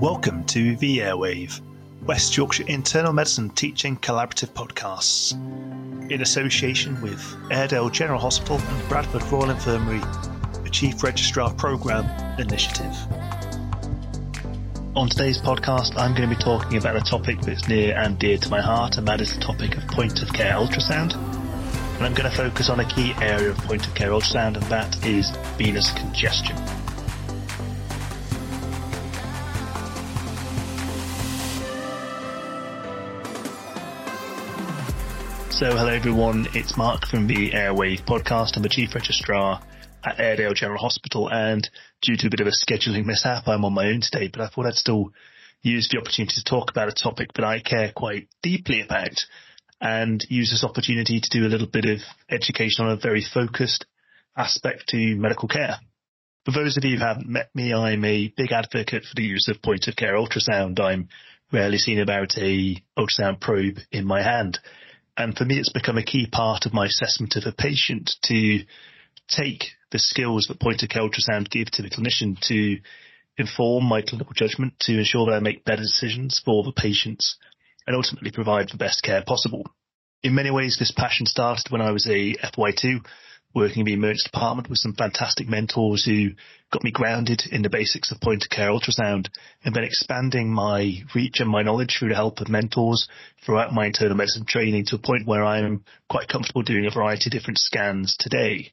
[0.00, 1.60] Welcome to The Airwave,
[2.06, 5.34] West Yorkshire Internal Medicine Teaching Collaborative Podcasts,
[6.10, 9.98] in association with Airedale General Hospital and Bradford Royal Infirmary,
[10.62, 12.06] the Chief Registrar Programme
[12.38, 12.96] Initiative.
[14.96, 18.38] On today's podcast, I'm going to be talking about a topic that's near and dear
[18.38, 21.14] to my heart, and that is the topic of point of care ultrasound.
[21.14, 24.64] And I'm going to focus on a key area of point of care ultrasound, and
[24.64, 25.28] that is
[25.58, 26.56] venous congestion.
[35.60, 38.56] So, hello everyone, it's Mark from the Airwave podcast.
[38.56, 39.60] I'm the Chief Registrar
[40.02, 41.68] at Airedale General Hospital, and
[42.00, 44.48] due to a bit of a scheduling mishap, I'm on my own today, but I
[44.48, 45.12] thought I'd still
[45.60, 49.12] use the opportunity to talk about a topic that I care quite deeply about
[49.82, 51.98] and use this opportunity to do a little bit of
[52.30, 53.84] education on a very focused
[54.38, 55.76] aspect to medical care.
[56.46, 59.46] For those of you who haven't met me, I'm a big advocate for the use
[59.48, 60.80] of point of care ultrasound.
[60.80, 61.10] I'm
[61.52, 64.58] rarely seen about a ultrasound probe in my hand.
[65.20, 68.60] And for me, it's become a key part of my assessment of a patient to
[69.28, 72.78] take the skills that point of care ultrasound give to the clinician to
[73.36, 77.36] inform my clinical judgment to ensure that I make better decisions for the patients
[77.86, 79.66] and ultimately provide the best care possible.
[80.22, 83.04] In many ways, this passion started when I was a FY2
[83.54, 86.28] working in the emergency department with some fantastic mentors who
[86.72, 89.28] got me grounded in the basics of point of care ultrasound
[89.64, 93.08] and then expanding my reach and my knowledge through the help of mentors
[93.44, 97.28] throughout my internal medicine training to a point where I'm quite comfortable doing a variety
[97.28, 98.72] of different scans today.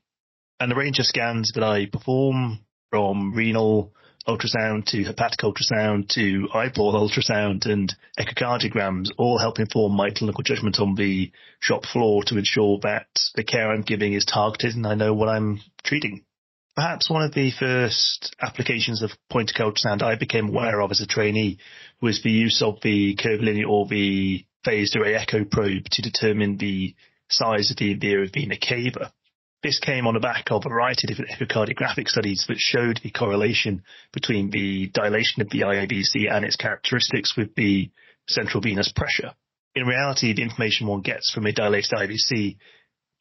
[0.60, 2.60] And the range of scans that I perform
[2.92, 3.94] from renal,
[4.28, 10.80] ultrasound to hepatic ultrasound to eyeball ultrasound and echocardiograms all help inform my clinical judgment
[10.80, 14.96] on the shop floor to ensure that the care I'm giving is targeted and I
[14.96, 16.24] know what I'm treating.
[16.76, 20.92] Perhaps one of the first applications of point of care ultrasound I became aware of
[20.92, 21.58] as a trainee
[22.02, 26.94] was the use of the curvilinear or the phased array echo probe to determine the
[27.30, 29.14] size of the inferior vena cava.
[29.68, 33.12] This came on the back of a variety of different echocardiographic studies that showed the
[33.12, 33.84] correlation
[34.14, 37.92] between the dilation of the IVC and its characteristics with the
[38.30, 39.34] central venous pressure.
[39.76, 42.56] In reality, the information one gets from a dilated IVC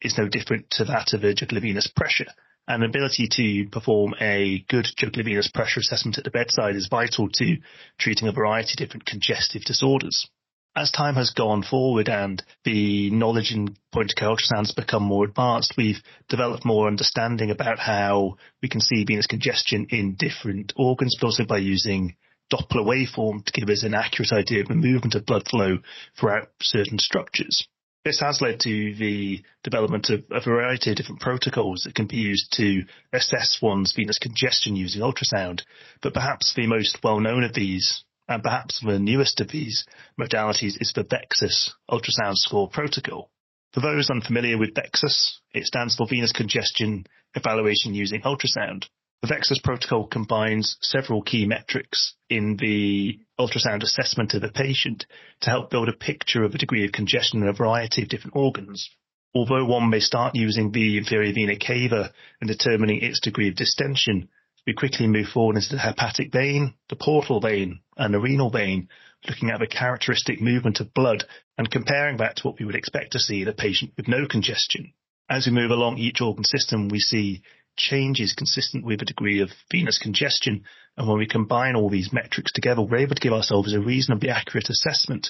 [0.01, 2.31] is no different to that of a jugular venous pressure.
[2.65, 6.87] And the ability to perform a good jugular venous pressure assessment at the bedside is
[6.89, 7.57] vital to
[7.99, 10.29] treating a variety of different congestive disorders
[10.77, 15.25] as time has gone forward and the knowledge in point of care has become more
[15.25, 21.17] advanced, we've developed more understanding about how we can see venous congestion in different organs,
[21.19, 22.15] but also by using
[22.53, 25.79] Doppler waveform to give us an accurate idea of the movement of blood flow
[26.17, 27.67] throughout certain structures.
[28.05, 32.17] This has led to the development of a variety of different protocols that can be
[32.17, 35.63] used to assess one's venous congestion using ultrasound,
[36.01, 39.85] but perhaps the most well known of these and perhaps the newest of these
[40.19, 43.29] modalities is the VEXUS ultrasound score protocol.
[43.73, 47.05] For those unfamiliar with VEXUS, it stands for Venous Congestion
[47.35, 48.85] Evaluation Using Ultrasound.
[49.21, 55.05] The VEXUS protocol combines several key metrics in the ultrasound assessment of a patient
[55.41, 58.35] to help build a picture of a degree of congestion in a variety of different
[58.35, 58.89] organs.
[59.33, 64.29] Although one may start using the inferior vena cava and determining its degree of distension,
[64.67, 68.89] we quickly move forward into the hepatic vein, the portal vein, and the renal vein,
[69.27, 71.23] looking at the characteristic movement of blood
[71.57, 74.27] and comparing that to what we would expect to see in a patient with no
[74.27, 74.91] congestion.
[75.29, 77.41] As we move along each organ system, we see
[77.77, 80.65] changes consistent with a degree of venous congestion.
[80.97, 84.29] And when we combine all these metrics together, we're able to give ourselves a reasonably
[84.29, 85.29] accurate assessment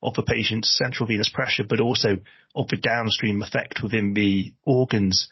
[0.00, 2.18] of the patient's central venous pressure, but also
[2.54, 5.28] of the downstream effect within the organs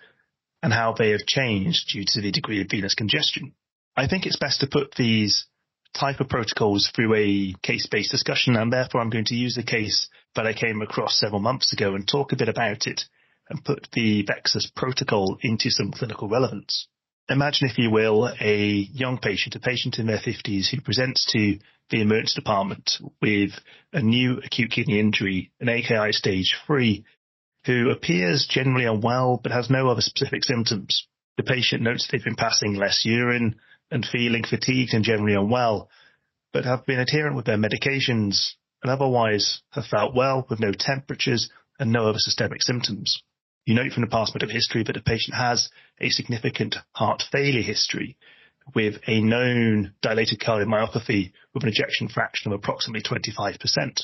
[0.64, 3.52] and how they have changed due to the degree of venous congestion.
[3.94, 5.46] I think it's best to put these
[5.92, 10.08] type of protocols through a case-based discussion and therefore I'm going to use a case
[10.34, 13.02] that I came across several months ago and talk a bit about it
[13.50, 16.88] and put the VEXUS protocol into some clinical relevance.
[17.28, 21.58] Imagine, if you will, a young patient, a patient in their 50s who presents to
[21.90, 22.90] the emergency department
[23.20, 23.50] with
[23.92, 27.04] a new acute kidney injury, an AKI stage 3,
[27.66, 31.06] who appears generally unwell but has no other specific symptoms.
[31.36, 33.56] The patient notes they've been passing less urine
[33.90, 35.88] and feeling fatigued and generally unwell,
[36.52, 38.52] but have been adherent with their medications
[38.82, 43.22] and otherwise have felt well with no temperatures and no other systemic symptoms.
[43.66, 47.62] You note from the past medical history that the patient has a significant heart failure
[47.62, 48.16] history
[48.74, 54.02] with a known dilated cardiomyopathy with an ejection fraction of approximately 25%.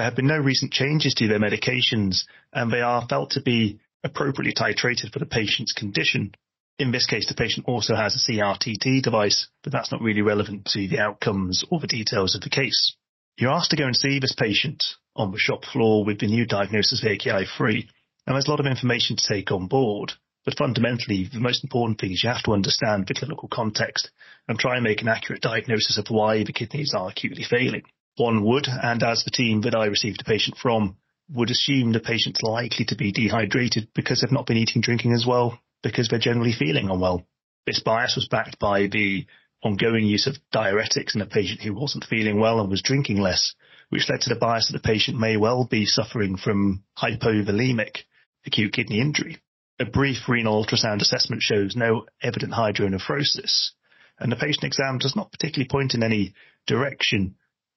[0.00, 2.24] There have been no recent changes to their medications,
[2.54, 6.34] and they are felt to be appropriately titrated for the patient's condition.
[6.78, 10.64] In this case, the patient also has a CRT-D device, but that's not really relevant
[10.72, 12.96] to the outcomes or the details of the case.
[13.36, 14.82] You're asked to go and see this patient
[15.16, 17.86] on the shop floor with the new diagnosis of AKI3,
[18.26, 20.14] and there's a lot of information to take on board.
[20.46, 24.08] But fundamentally, the most important thing is you have to understand the clinical context
[24.48, 27.82] and try and make an accurate diagnosis of why the kidneys are acutely failing.
[28.16, 30.96] One would, and as the team that I received a patient from,
[31.32, 35.24] would assume the patient's likely to be dehydrated because they've not been eating drinking as
[35.26, 37.26] well, because they're generally feeling unwell.
[37.66, 39.26] This bias was backed by the
[39.62, 43.54] ongoing use of diuretics in a patient who wasn't feeling well and was drinking less,
[43.90, 47.98] which led to the bias that the patient may well be suffering from hypovolemic
[48.46, 49.38] acute kidney injury.
[49.78, 53.70] A brief renal ultrasound assessment shows no evident hydronephrosis,
[54.18, 56.34] and the patient exam does not particularly point in any
[56.66, 57.36] direction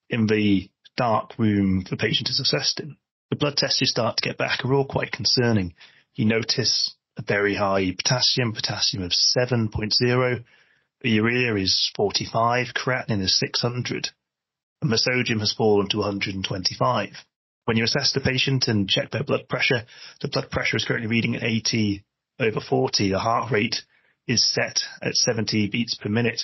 [0.09, 2.97] in the dark room the patient is assessed in.
[3.29, 5.73] The blood tests you start to get back are all quite concerning.
[6.15, 10.43] You notice a very high potassium, potassium of 7.0,
[11.01, 14.09] the urea is 45, creatinine is 600,
[14.81, 17.09] and the sodium has fallen to 125.
[17.65, 19.85] When you assess the patient and check their blood pressure,
[20.21, 22.03] the blood pressure is currently reading at 80
[22.39, 23.09] over 40.
[23.09, 23.83] The heart rate
[24.27, 26.43] is set at 70 beats per minute,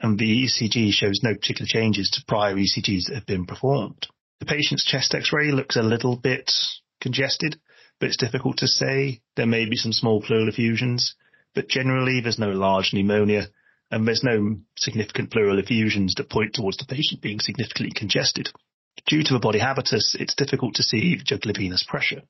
[0.00, 4.06] and the ECG shows no particular changes to prior ECGs that have been performed.
[4.40, 6.52] The patient's chest x-ray looks a little bit
[7.00, 7.58] congested,
[7.98, 9.20] but it's difficult to say.
[9.36, 11.16] There may be some small pleural effusions,
[11.54, 13.48] but generally there's no large pneumonia
[13.90, 18.50] and there's no significant pleural effusions that point towards the patient being significantly congested.
[19.06, 22.22] Due to a body habitus, it's difficult to see jugular venous pressure.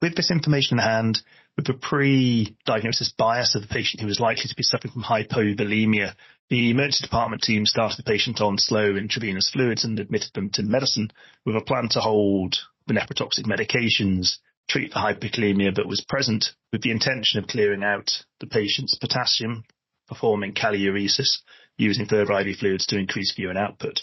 [0.00, 1.20] With this information in hand,
[1.60, 6.14] with the pre-diagnosis bias of the patient who was likely to be suffering from hypovolemia,
[6.48, 10.62] the emergency department team started the patient on slow intravenous fluids and admitted them to
[10.62, 11.10] medicine
[11.44, 14.38] with a plan to hold the nephrotoxic medications,
[14.70, 18.10] treat the hypokalemia that was present with the intention of clearing out
[18.40, 19.62] the patient's potassium,
[20.08, 21.40] performing kaliuresis
[21.76, 24.00] using further IV fluids to increase urine output.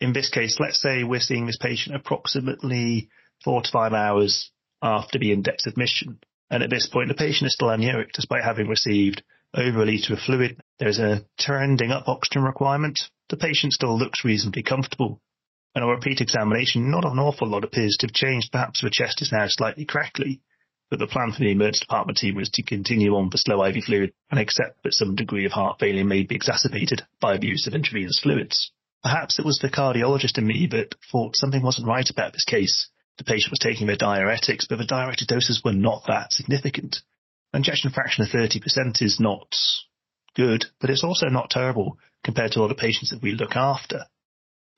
[0.00, 3.10] In this case, let's say we're seeing this patient approximately
[3.44, 4.50] four to five hours
[4.82, 6.18] after the index admission.
[6.50, 9.22] And at this point, the patient is still anuric despite having received
[9.54, 10.60] over a litre of fluid.
[10.78, 12.98] There's a trending up oxygen requirement.
[13.28, 15.20] The patient still looks reasonably comfortable.
[15.74, 18.52] And on repeat examination, not an awful lot appears to have changed.
[18.52, 20.40] Perhaps the chest is now slightly crackly
[20.90, 23.84] but the plan for the emergency department team was to continue on for slow IV
[23.84, 27.74] fluid and accept that some degree of heart failure may be exacerbated by abuse of
[27.74, 28.70] intravenous fluids.
[29.02, 32.88] Perhaps it was the cardiologist in me that thought something wasn't right about this case.
[33.18, 36.98] The patient was taking their diuretics, but the diuretic doses were not that significant.
[37.52, 39.54] An ejection fraction of 30% is not
[40.34, 44.04] good, but it's also not terrible compared to other patients that we look after.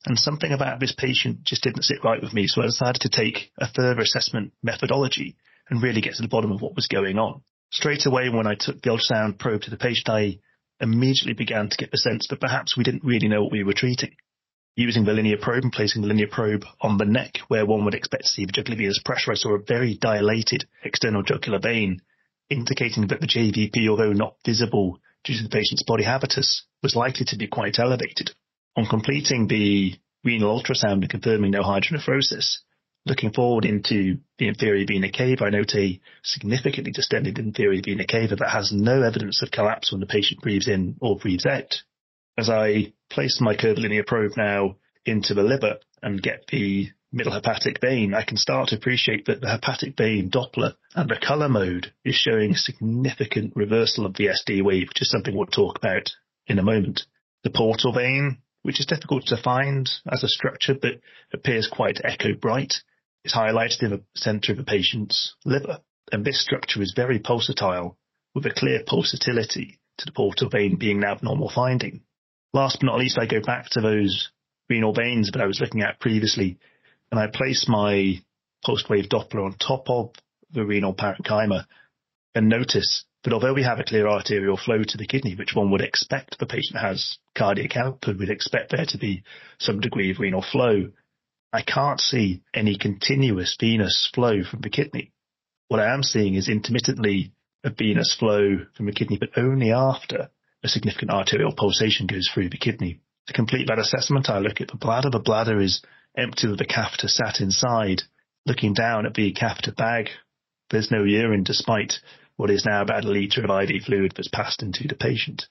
[0.07, 3.09] And something about this patient just didn't sit right with me, so I decided to
[3.09, 5.37] take a further assessment methodology
[5.69, 7.43] and really get to the bottom of what was going on.
[7.71, 10.39] Straight away, when I took the ultrasound probe to the patient, I
[10.81, 13.75] immediately began to get the sense that perhaps we didn't really know what we were
[13.75, 14.15] treating.
[14.79, 17.97] Using the linear probe and placing the linear probe on the neck where one would
[17.97, 22.01] expect to see the jugular pressure, I saw a very dilated external jugular vein,
[22.49, 27.27] indicating that the JVP, although not visible due to the patient's body habitus, was likely
[27.27, 28.31] to be quite elevated.
[28.77, 32.59] On completing the renal ultrasound and confirming no hydronephrosis,
[33.05, 38.37] Looking forward into the inferior vena cava, I note a significantly distended inferior vena cava
[38.37, 41.83] that has no evidence of collapse when the patient breathes in or breathes out.
[42.37, 47.81] As I place my curvilinear probe now into the liver and get the middle hepatic
[47.81, 51.93] vein, I can start to appreciate that the hepatic vein Doppler and the color mode
[52.05, 56.11] is showing significant reversal of the SD wave, which is something we'll talk about
[56.47, 57.03] in a moment.
[57.45, 61.01] The portal vein, which is difficult to find as a structure, but
[61.33, 62.75] appears quite echo bright,
[63.25, 65.81] is highlighted in the center of the patient's liver.
[66.13, 67.97] And this structure is very pulsatile
[68.35, 72.03] with a clear pulsatility to the portal vein being an abnormal finding.
[72.53, 74.31] Last but not least, I go back to those
[74.69, 76.59] renal veins that I was looking at previously
[77.11, 78.21] and I place my
[78.65, 80.13] pulsed wave Doppler on top of
[80.51, 81.67] the renal parenchyma
[82.35, 85.71] and notice that although we have a clear arterial flow to the kidney, which one
[85.71, 89.23] would expect the patient has cardiac output, we'd expect there to be
[89.59, 90.91] some degree of renal flow.
[91.53, 95.13] I can't see any continuous venous flow from the kidney.
[95.69, 97.33] What I am seeing is intermittently
[97.65, 100.31] a venous flow from the kidney, but only after
[100.63, 103.01] a significant arterial pulsation goes through the kidney.
[103.29, 105.11] To complete that assessment, I look at the bladder.
[105.11, 105.83] The bladder is
[106.17, 108.03] empty with the catheter sat inside.
[108.47, 110.09] Looking down at the catheter bag,
[110.71, 111.95] there's no urine despite
[112.37, 115.47] what is now about a litre of IV fluid that's passed into the patient.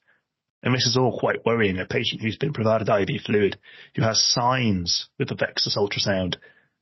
[0.64, 1.78] And this is all quite worrying.
[1.78, 3.60] A patient who's been provided IV fluid,
[3.96, 6.38] who has signs with the Vexus ultrasound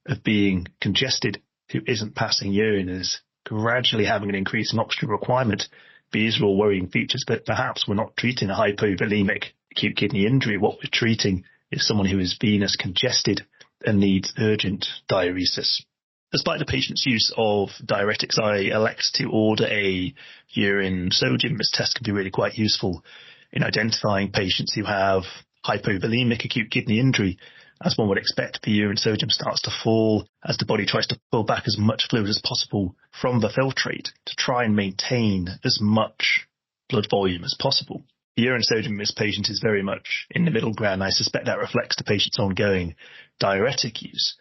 [0.08, 1.42] of being congested,
[1.72, 5.68] who isn't passing urine, is gradually having an increase in oxygen requirement.
[6.16, 10.58] These are all worrying features, but perhaps we're not treating a hypovolemic acute kidney injury.
[10.58, 11.44] What we're treating
[11.74, 13.46] is someone who is venous congested
[13.86, 15.84] and needs urgent diuresis.
[16.32, 20.14] Despite the patient's use of diuretics, I elect to order a
[20.52, 21.58] urine sodium.
[21.58, 23.04] This test can be really quite useful
[23.52, 25.24] in identifying patients who have
[25.66, 27.40] hypovolemic acute kidney injury.
[27.84, 31.20] As one would expect, the urine sodium starts to fall as the body tries to
[31.32, 35.80] pull back as much fluid as possible from the filtrate to try and maintain as
[35.82, 36.48] much
[36.90, 38.06] blood volume as possible.
[38.38, 41.04] The urine sodium in this patient is very much in the middle ground.
[41.04, 42.96] I suspect that reflects the patient's ongoing
[43.40, 44.38] diuretic use.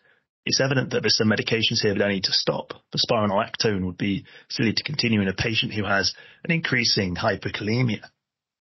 [0.46, 2.74] It's evident that there's some medications here that I need to stop.
[2.92, 6.14] The spironolactone would be silly to continue in a patient who has
[6.44, 8.02] an increasing hyperkalemia.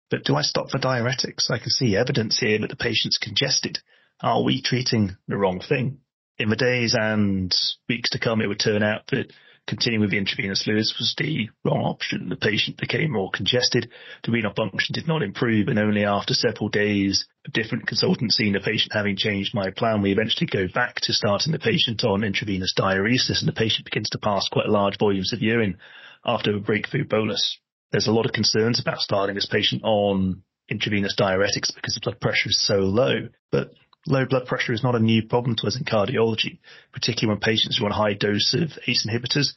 [0.10, 1.50] But do I stop for diuretics?
[1.50, 3.80] I can see evidence here that the patient's congested.
[4.22, 6.00] Are we treating the wrong thing?
[6.38, 7.54] In the days and
[7.88, 9.32] weeks to come, it would turn out that
[9.68, 12.30] continuing with the intravenous fluids was the wrong option.
[12.30, 13.90] The patient became more congested.
[14.24, 15.68] The renal function did not improve.
[15.68, 20.02] And only after several days of different consultancy and the patient having changed my plan,
[20.02, 24.10] we eventually go back to starting the patient on intravenous diuresis and the patient begins
[24.12, 25.78] to pass quite large volumes of urine
[26.26, 27.58] after a breakthrough bolus
[27.92, 32.20] there's a lot of concerns about starting this patient on intravenous diuretics because the blood
[32.20, 33.30] pressure is so low.
[33.52, 33.72] But
[34.08, 36.60] low blood pressure is not a new problem to us in cardiology,
[36.94, 39.54] particularly when patients are on high dose of ACE inhibitors,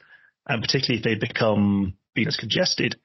[0.46, 2.96] and particularly if they become venous congested,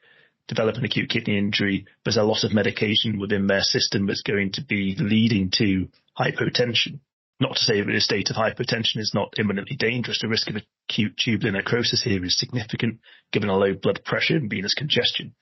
[0.48, 4.52] develop an acute kidney injury, there's a lot of medication within their system that's going
[4.54, 7.00] to be leading to hypotension.
[7.40, 10.20] Not to say that a state of hypertension is not imminently dangerous.
[10.20, 10.56] The risk of
[10.90, 13.00] acute tubular necrosis here is significant
[13.32, 15.36] given a low blood pressure and venous congestion.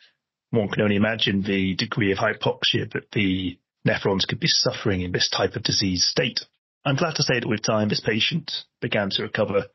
[0.50, 5.12] One can only imagine the degree of hypoxia that the nephrons could be suffering in
[5.12, 6.42] this type of disease state.
[6.84, 8.52] I'm glad to say that with time, this patient
[8.82, 9.66] began to recover.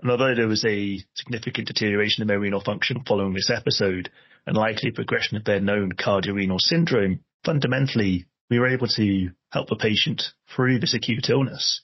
[0.00, 4.10] And although there was a significant deterioration in their renal function following this episode
[4.46, 9.76] and likely progression of their known cardiorenal syndrome, fundamentally we were able to help the
[9.76, 10.22] patient
[10.54, 11.82] through this acute illness.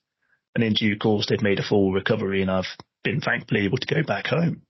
[0.55, 2.65] And in due course, they've made a full recovery and I've
[3.05, 4.63] been thankfully able to go back home.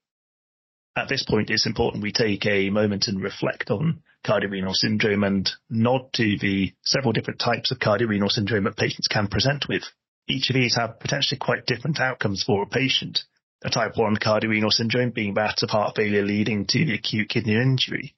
[0.97, 5.49] At this point, it's important we take a moment and reflect on cardiorenal syndrome and
[5.71, 9.85] nod to the several different types of cardiorenal syndrome that patients can present with.
[10.29, 13.21] Each of these have potentially quite different outcomes for a patient.
[13.65, 17.55] A type 1 cardiorenal syndrome being that of heart failure leading to the acute kidney
[17.55, 18.15] injury.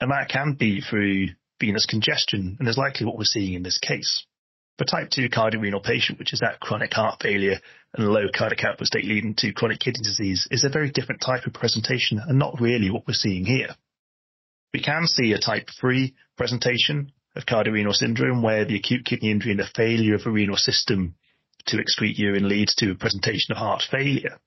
[0.00, 1.28] And that can be through
[1.60, 4.24] venous congestion, and is likely what we're seeing in this case.
[4.78, 7.60] For type 2 cardiorenal patient, which is that chronic heart failure
[7.94, 11.46] and low cardiac output state leading to chronic kidney disease, is a very different type
[11.46, 13.76] of presentation and not really what we're seeing here.
[14.72, 19.52] We can see a type 3 presentation of cardiorenal syndrome where the acute kidney injury
[19.52, 21.14] and the failure of the renal system
[21.66, 24.38] to excrete urine leads to a presentation of heart failure.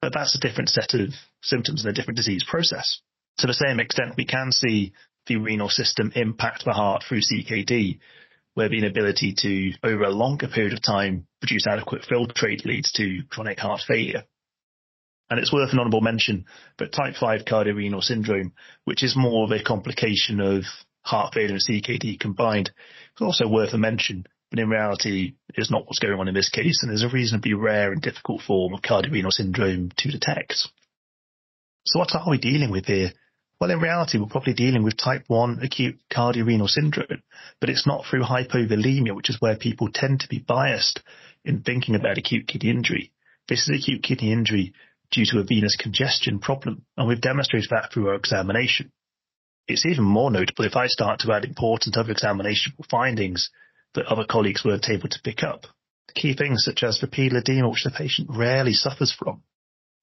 [0.00, 1.10] But that's a different set of
[1.42, 3.00] symptoms and a different disease process.
[3.38, 4.92] To the same extent, we can see
[5.26, 7.98] the renal system impact the heart through CKD,
[8.54, 13.22] where the inability to, over a longer period of time, produce adequate filtrate leads to
[13.30, 14.24] chronic heart failure.
[15.30, 16.44] And it's worth an honourable mention
[16.76, 18.52] but type 5 cardiorenal syndrome,
[18.84, 20.64] which is more of a complication of
[21.02, 22.72] heart failure and CKD combined,
[23.16, 26.50] is also worth a mention, but in reality is not what's going on in this
[26.50, 30.54] case and is a reasonably rare and difficult form of cardiorenal syndrome to detect.
[31.86, 33.12] So what are we dealing with here?
[33.60, 37.22] Well, in reality, we're probably dealing with type 1 acute cardiorenal syndrome,
[37.60, 41.00] but it's not through hypovolemia, which is where people tend to be biased
[41.44, 43.12] in thinking about acute kidney injury.
[43.48, 44.72] This is acute kidney injury
[45.10, 48.90] due to a venous congestion problem, and we've demonstrated that through our examination.
[49.66, 53.50] It's even more notable if I start to add important other examinational findings
[53.94, 55.66] that other colleagues weren't able to pick up.
[56.14, 59.42] Key things such as repeated edema, which the patient rarely suffers from,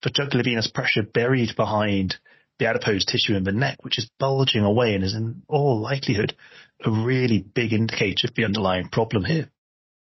[0.02, 2.16] for jugular venous pressure buried behind
[2.58, 6.34] the adipose tissue in the neck, which is bulging away and is in all likelihood
[6.84, 9.50] a really big indicator of the underlying problem here.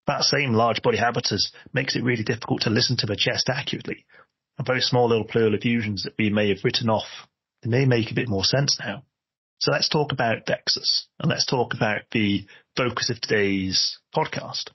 [0.07, 4.05] That same large body habitus makes it really difficult to listen to the chest accurately.
[4.59, 7.29] And very small little pleural effusions that we may have written off,
[7.63, 9.05] they may make a bit more sense now.
[9.59, 12.47] So let's talk about VEXUS and let's talk about the
[12.77, 14.71] focus of today's podcast.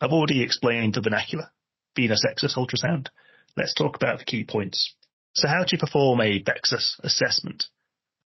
[0.00, 1.50] I've already explained the vernacular,
[1.96, 3.08] venous DEXUS ultrasound.
[3.56, 4.94] Let's talk about the key points.
[5.34, 7.64] So how do you perform a VEXUS assessment?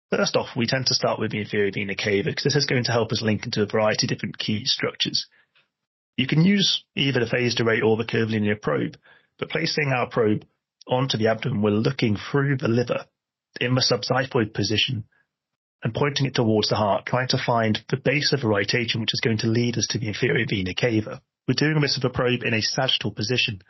[0.10, 2.84] First off, we tend to start with the inferior vena cava because this is going
[2.86, 5.28] to help us link into a variety of different key structures.
[6.18, 8.98] You can use either the phased array or the curvilinear probe,
[9.40, 10.46] but placing our probe
[10.88, 13.06] onto the abdomen, we're looking through the liver
[13.60, 15.06] in the subxiphoid position
[15.84, 19.02] and pointing it towards the heart, trying to find the base of the right atrium,
[19.02, 21.22] which is going to lead us to the inferior vena cava.
[21.48, 23.62] We're doing this with a probe in a sagittal position,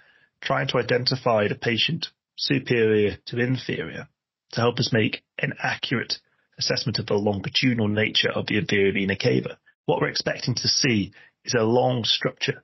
[0.41, 4.07] trying to identify the patient superior to inferior
[4.51, 6.19] to help us make an accurate
[6.57, 9.57] assessment of the longitudinal nature of the inferior vena cava.
[9.85, 11.13] What we're expecting to see
[11.45, 12.63] is a long structure,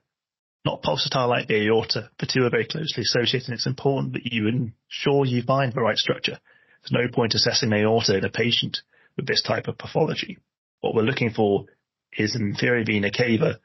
[0.68, 2.10] not pulsatile like the aorta.
[2.18, 5.80] The two are very closely associated and it's important that you ensure you find the
[5.80, 6.38] right structure.
[6.82, 8.82] There's no point assessing aorta in a patient
[9.16, 10.38] with this type of pathology.
[10.80, 11.64] What we're looking for
[12.12, 13.58] is an inferior vena cava,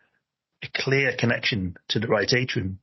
[0.64, 2.80] a clear connection to the right atrium.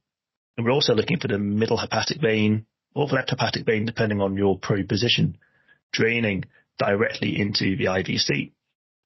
[0.56, 4.20] And we're also looking for the middle hepatic vein or the left hepatic vein, depending
[4.20, 5.38] on your probe position,
[5.92, 6.44] draining
[6.78, 8.52] directly into the IVC.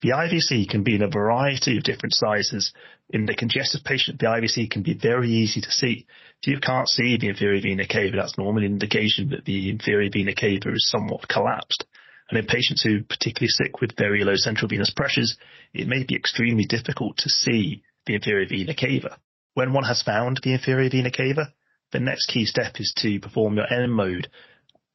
[0.05, 2.71] The IVC can be in a variety of different sizes.
[3.09, 6.05] In the congestive patient, the IVC can be very easy to see.
[6.43, 10.11] If you can't see the inferior vena cava, that's normally an indication that the inferior
[10.13, 11.85] vena cava is somewhat collapsed.
[12.29, 15.37] And in patients who are particularly sick with very low central venous pressures,
[15.73, 19.17] it may be extremely difficult to see the inferior vena cava.
[19.55, 21.51] When one has found the inferior vena cava,
[21.93, 24.27] the next key step is to perform your M mode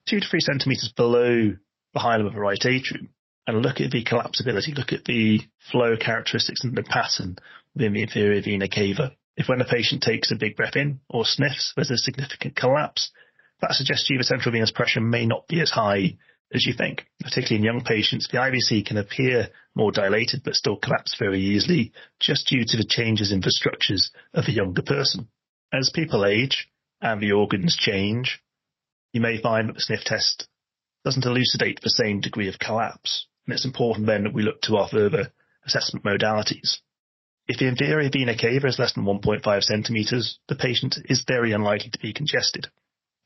[0.07, 1.57] two to three centimeters below
[1.95, 3.09] the hilum of the right atrium
[3.47, 7.37] and look at the collapsibility, look at the flow characteristics and the pattern
[7.75, 9.13] within the inferior vena cava.
[9.37, 13.11] If when a patient takes a big breath in or sniffs, there's a significant collapse,
[13.61, 16.17] that suggests to you the central venous pressure may not be as high
[16.53, 17.07] as you think.
[17.23, 21.93] Particularly in young patients, the IVC can appear more dilated but still collapse very easily
[22.19, 25.29] just due to the changes in the structures of a younger person.
[25.73, 26.69] As people age
[27.01, 28.43] and the organs change,
[29.13, 30.49] you may find that the sniff test
[31.05, 34.77] doesn't elucidate the same degree of collapse and it's important then that we look to
[34.77, 35.33] our further
[35.67, 36.79] assessment modalities.
[37.49, 41.91] If the inferior vena cava is less than 1.5 centimetres, the patient is very unlikely
[41.91, 42.69] to be congested,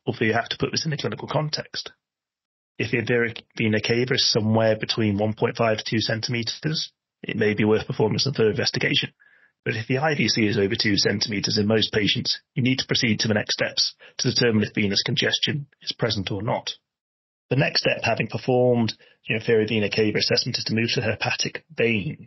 [0.06, 1.92] although you have to put this in a clinical context.
[2.78, 6.90] If the inferior vena cava is somewhere between 1.5 to 2 centimetres,
[7.22, 9.12] it may be worth performing some further investigation.
[9.62, 13.20] But if the IVC is over 2 centimetres in most patients, you need to proceed
[13.20, 16.70] to the next steps to determine if venous congestion is present or not.
[17.54, 18.94] The next step, having performed
[19.26, 22.26] you know, inferior vena cava assessment, is to move to the hepatic vein.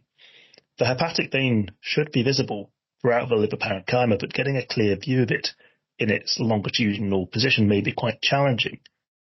[0.79, 2.72] The hepatic vein should be visible
[3.02, 5.49] throughout the liver parenchyma, but getting a clear view of it
[5.99, 8.80] in its longitudinal position may be quite challenging.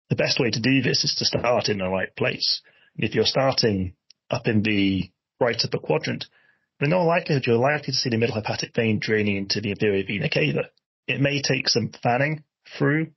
[0.08, 2.62] The best way to do this is to start in the right place.
[2.96, 3.94] If you're starting
[4.30, 6.26] up in the right upper quadrant,
[6.80, 10.04] in all likelihood you're likely to see the middle hepatic vein draining into the inferior
[10.06, 10.70] vena cava.
[11.08, 12.44] It may take some fanning
[12.78, 13.08] through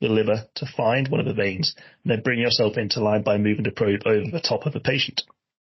[0.00, 3.38] the liver to find one of the veins and then bring yourself into line by
[3.38, 5.22] moving the probe over the top of the patient.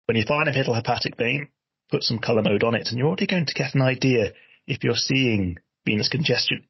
[0.07, 1.49] When you find a middle hepatic vein,
[1.91, 4.33] put some color mode on it and you're already going to get an idea
[4.67, 6.65] if you're seeing venous congestion.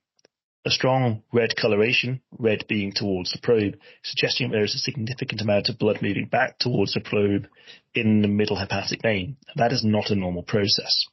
[0.67, 5.69] A strong red coloration, red being towards the probe, suggesting there is a significant amount
[5.69, 7.49] of blood moving back towards the probe
[7.95, 9.37] in the middle hepatic vein.
[9.57, 11.05] That is not a normal process.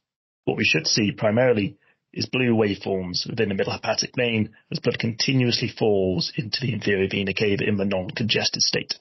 [0.44, 1.76] What we should see primarily
[2.12, 7.08] is blue waveforms within the middle hepatic vein as blood continuously falls into the inferior
[7.08, 8.94] vena cava in the non-congested state.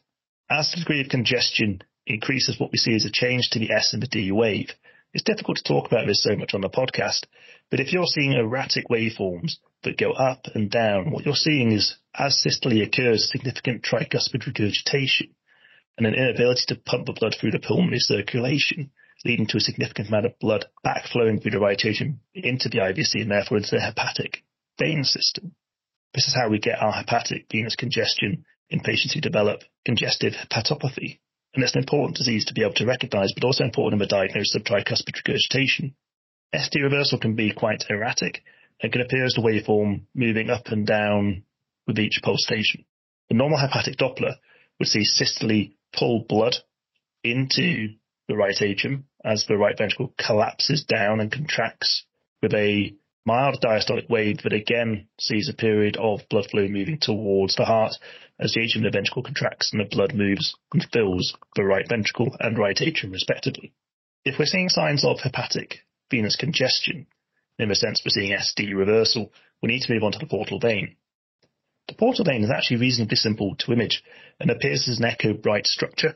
[0.49, 3.93] As the degree of congestion increases, what we see is a change to the S
[3.93, 4.69] and the D wave.
[5.13, 7.25] It's difficult to talk about this so much on the podcast,
[7.69, 11.97] but if you're seeing erratic waveforms that go up and down, what you're seeing is
[12.15, 15.33] as systole occurs, significant tricuspid regurgitation
[15.97, 18.91] and an inability to pump the blood through the pulmonary circulation
[19.25, 23.21] leading to a significant amount of blood backflowing through the right atrium into the IVC
[23.21, 24.43] and therefore into the hepatic
[24.79, 25.53] vein system.
[26.13, 31.19] This is how we get our hepatic venous congestion in patients who develop congestive hepatopathy.
[31.53, 34.15] And it's an important disease to be able to recognize, but also important in the
[34.15, 35.95] diagnosis of tricuspid regurgitation.
[36.53, 38.43] SD reversal can be quite erratic
[38.81, 41.43] and can appear as the waveform moving up and down
[41.87, 42.85] with each pulsation.
[43.29, 44.35] The normal hepatic Doppler
[44.79, 46.55] would see systole pull blood
[47.23, 47.95] into
[48.31, 52.05] the right atrium as the right ventricle collapses down and contracts
[52.41, 57.57] with a mild diastolic wave that again sees a period of blood flow moving towards
[57.57, 57.91] the heart
[58.39, 61.89] as the atrium of the ventricle contracts and the blood moves and fills the right
[61.89, 63.73] ventricle and right atrium respectively.
[64.23, 67.07] If we're seeing signs of hepatic venous congestion,
[67.59, 70.57] in the sense we're seeing SD reversal, we need to move on to the portal
[70.57, 70.95] vein.
[71.89, 74.01] The portal vein is actually reasonably simple to image
[74.39, 76.15] and appears as an echo bright structure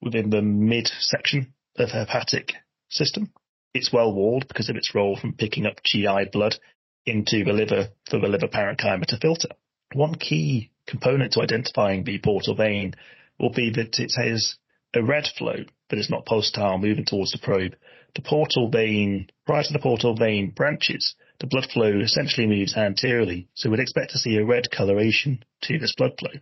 [0.00, 2.52] within the mid section of hepatic
[2.88, 3.32] system.
[3.74, 6.56] It's well walled because of its role from picking up GI blood
[7.04, 9.50] into the liver for the liver parenchyma to filter.
[9.92, 12.94] One key component to identifying the portal vein
[13.38, 14.56] will be that it has
[14.94, 17.76] a red flow, but it's not pulsatile moving towards the probe.
[18.14, 23.48] The portal vein, prior to the portal vein branches, the blood flow essentially moves anteriorly,
[23.54, 26.32] so we'd expect to see a red coloration to this blood flow.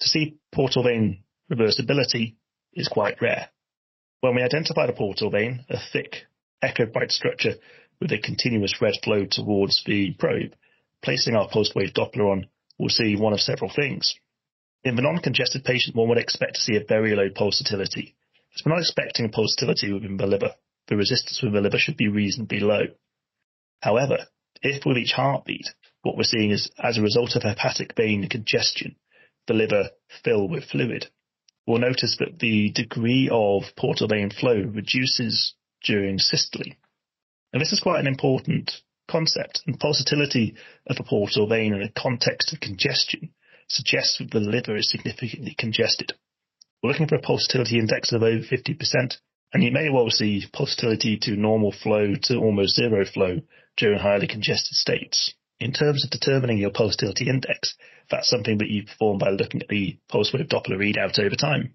[0.00, 2.34] To see portal vein reversibility
[2.74, 3.48] is quite rare.
[4.24, 6.24] When we identify the portal vein, a thick
[6.62, 7.56] echo bright structure
[8.00, 10.54] with a continuous red flow towards the probe,
[11.02, 12.46] placing our pulse wave Doppler on,
[12.78, 14.14] we'll see one of several things.
[14.82, 18.14] In the non-congested patient, one would expect to see a very low pulsatility,
[18.54, 20.54] As we're not expecting a pulsatility within the liver,
[20.88, 22.86] the resistance within the liver should be reasonably low.
[23.82, 24.28] However,
[24.62, 25.68] if with each heartbeat,
[26.00, 28.96] what we're seeing is as a result of hepatic vein congestion,
[29.48, 29.90] the liver
[30.22, 31.10] fill with fluid,
[31.66, 36.72] we'll notice that the degree of portal vein flow reduces during systole.
[37.52, 38.72] And this is quite an important
[39.08, 40.54] concept, and pulsatility
[40.86, 43.30] of a portal vein in a context of congestion
[43.68, 46.12] suggests that the liver is significantly congested.
[46.82, 49.16] We're looking for a pulsatility index of over 50%,
[49.52, 53.40] and you may well see pulsatility to normal flow to almost zero flow
[53.76, 55.34] during highly congested states.
[55.60, 57.74] In terms of determining your pulsatility index,
[58.10, 61.74] that's something that you perform by looking at the pulse wave Doppler readout over time.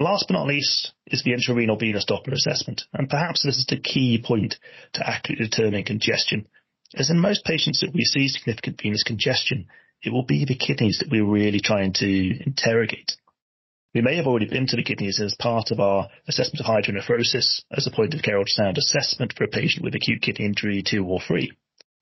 [0.00, 3.78] Last but not least is the intrarenal venous Doppler assessment, and perhaps this is the
[3.78, 4.56] key point
[4.94, 6.48] to accurately determining congestion.
[6.94, 9.68] As in most patients that we see significant venous congestion,
[10.02, 13.12] it will be the kidneys that we're really trying to interrogate.
[13.94, 17.62] We may have already been to the kidneys as part of our assessment of hydronephrosis
[17.70, 21.04] as a point of care ultrasound assessment for a patient with acute kidney injury 2
[21.04, 21.52] or 3.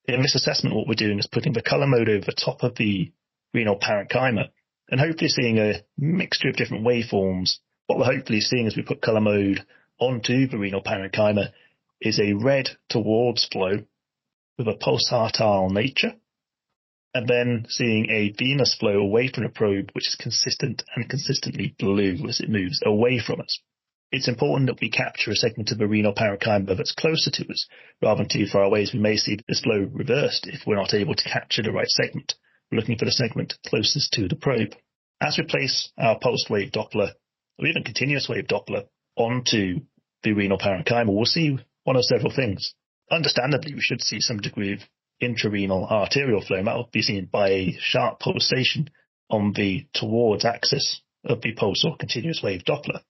[0.08, 3.12] In this assessment, what we're doing is putting the colour mode over top of the
[3.52, 4.48] renal parenchyma
[4.90, 7.58] and hopefully seeing a mixture of different waveforms.
[7.88, 9.66] What we're hopefully seeing as we put colour mode
[9.98, 11.52] onto the renal parenchyma
[12.00, 13.84] is a red towards flow
[14.56, 16.14] with a pulsatile nature
[17.12, 21.74] and then seeing a venous flow away from the probe, which is consistent and consistently
[21.78, 23.60] blue as it moves away from us.
[24.10, 27.68] It's important that we capture a segment of the renal parenchyma that's closer to us
[28.00, 30.94] rather than too far away, as we may see this flow reversed if we're not
[30.94, 32.34] able to capture the right segment.
[32.70, 34.74] We're looking for the segment closest to the probe.
[35.20, 37.12] As we place our pulsed wave Doppler,
[37.58, 39.80] or even continuous wave Doppler, onto
[40.22, 42.72] the renal parenchyma, we'll see one of several things.
[43.10, 44.80] Understandably, we should see some degree of
[45.20, 46.62] intrarenal arterial flow.
[46.62, 48.88] That will be seen by a sharp pulsation
[49.28, 53.02] on the towards axis of the pulse or continuous wave Doppler.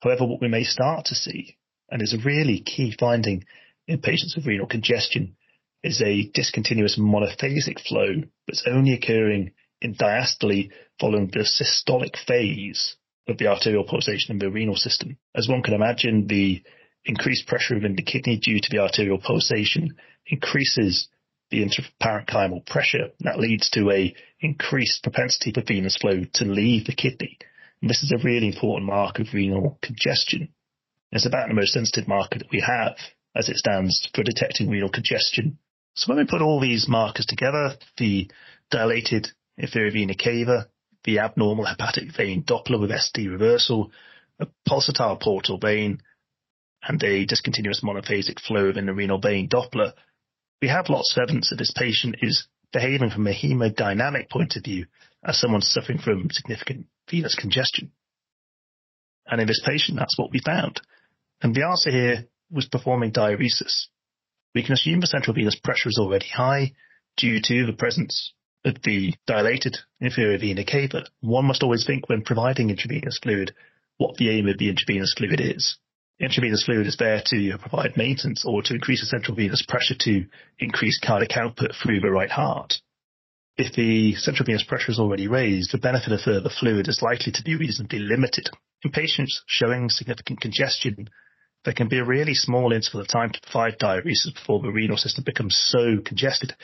[0.00, 1.56] However, what we may start to see,
[1.90, 3.44] and is a really key finding
[3.86, 5.36] in patients with renal congestion,
[5.82, 12.96] is a discontinuous monophasic flow that's only occurring in diastole following the systolic phase
[13.28, 15.18] of the arterial pulsation in the renal system.
[15.34, 16.62] As one can imagine, the
[17.04, 21.08] increased pressure within the kidney due to the arterial pulsation increases
[21.50, 23.10] the intraparenchymal pressure.
[23.20, 27.38] That leads to a increased propensity for venous flow to leave the kidney.
[27.80, 30.48] And this is a really important marker of renal congestion.
[31.12, 32.96] It's about the most sensitive marker that we have
[33.34, 35.58] as it stands for detecting renal congestion.
[35.94, 38.30] So when we put all these markers together, the
[38.70, 40.68] dilated inferior vena cava,
[41.04, 43.90] the abnormal hepatic vein Doppler with SD reversal,
[44.38, 46.02] a pulsatile portal vein,
[46.82, 49.92] and a discontinuous monophasic flow within the renal vein Doppler,
[50.60, 54.64] we have lots of evidence that this patient is behaving from a hemodynamic point of
[54.64, 54.86] view
[55.24, 57.92] as someone suffering from significant venous congestion.
[59.26, 60.80] And in this patient, that's what we found.
[61.42, 63.86] And the answer here was performing diuresis.
[64.54, 66.72] We can assume the central venous pressure is already high
[67.16, 68.32] due to the presence
[68.64, 71.04] of the dilated inferior vena cava.
[71.20, 73.54] One must always think when providing intravenous fluid
[73.98, 75.78] what the aim of the intravenous fluid is
[76.20, 80.24] intravenous fluid is there to provide maintenance or to increase the central venous pressure to
[80.58, 82.74] increase cardiac output through the right heart.
[83.58, 87.32] If the central venous pressure is already raised, the benefit of further fluid is likely
[87.32, 88.48] to be reasonably limited.
[88.84, 91.10] In patients showing significant congestion,
[91.64, 94.96] there can be a really small interval of time to provide diuresis before the renal
[94.96, 96.54] system becomes so congested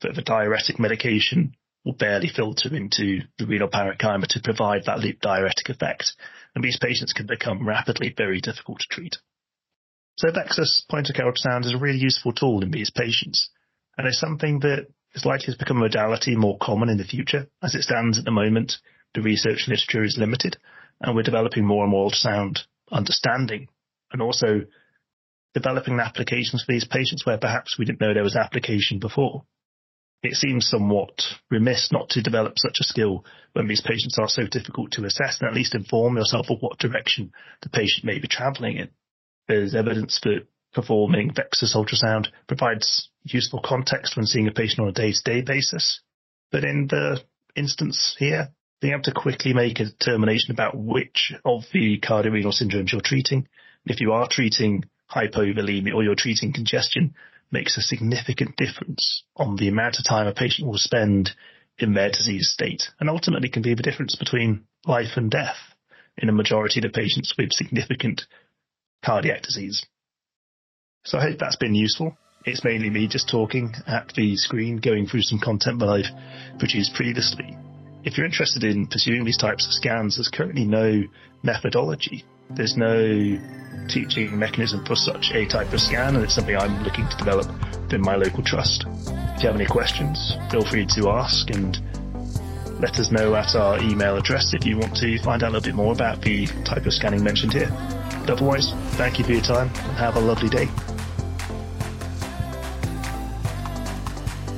[0.00, 5.20] that the diuretic medication will barely filter into the renal parenchyma to provide that loop
[5.20, 6.14] diuretic effect
[6.54, 9.16] and these patients can become rapidly very difficult to treat.
[10.16, 13.50] So Vexus point of care ultrasound is a really useful tool in these patients,
[13.98, 17.48] and it's something that is likely to become a modality more common in the future.
[17.62, 18.74] As it stands at the moment,
[19.14, 20.56] the research literature is limited,
[21.00, 23.68] and we're developing more and more ultrasound understanding,
[24.12, 24.62] and also
[25.54, 29.44] developing applications for these patients where perhaps we didn't know there was application before
[30.24, 34.46] it seems somewhat remiss not to develop such a skill when these patients are so
[34.46, 38.28] difficult to assess and at least inform yourself of what direction the patient may be
[38.28, 38.88] travelling in.
[39.48, 44.92] There's evidence that performing Vexus ultrasound provides useful context when seeing a patient on a
[44.92, 46.00] day-to-day basis.
[46.52, 47.20] But in the
[47.56, 52.92] instance here, being able to quickly make a determination about which of the cardiorenal syndromes
[52.92, 53.48] you're treating,
[53.86, 57.14] if you are treating hypovolemia or you're treating congestion,
[57.50, 61.30] makes a significant difference on the amount of time a patient will spend
[61.78, 65.56] in their disease state and ultimately can be the difference between life and death
[66.16, 68.22] in a majority of the patients with significant
[69.04, 69.84] cardiac disease.
[71.04, 72.16] So I hope that's been useful.
[72.46, 76.94] It's mainly me just talking at the screen, going through some content that I've produced
[76.94, 77.56] previously.
[78.04, 81.04] If you're interested in pursuing these types of scans, there's currently no
[81.42, 83.38] methodology There's no
[83.88, 87.48] teaching mechanism for such a type of scan, and it's something I'm looking to develop
[87.80, 88.84] within my local trust.
[88.86, 91.78] If you have any questions, feel free to ask and
[92.80, 95.64] let us know at our email address if you want to find out a little
[95.64, 97.70] bit more about the type of scanning mentioned here.
[98.20, 100.68] But otherwise, thank you for your time and have a lovely day.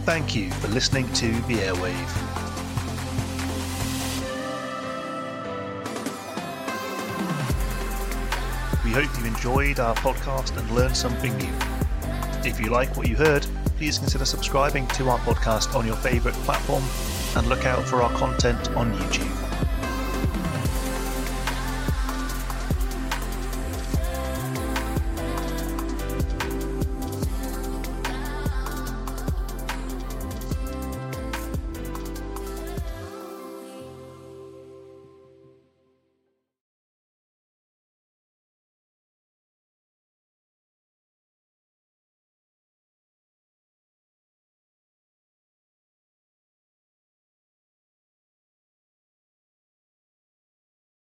[0.07, 1.93] Thank you for listening to The Airwave.
[8.85, 11.53] We hope you enjoyed our podcast and learned something new.
[12.49, 16.37] If you like what you heard, please consider subscribing to our podcast on your favourite
[16.45, 16.85] platform
[17.37, 19.36] and look out for our content on YouTube.